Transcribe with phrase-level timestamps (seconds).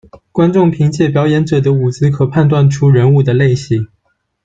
[0.31, 3.87] 观众凭借表演者的舞姿可判断出人物的类型。